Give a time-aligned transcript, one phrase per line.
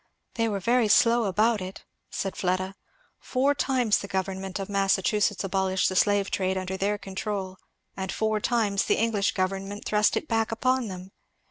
[0.33, 2.73] "They were very slow about it," said Fleda.
[3.19, 7.57] "Four times the government of Massachusetts abolished the slave trade under their control,
[7.95, 11.11] and four times the English government thrust it back upon them.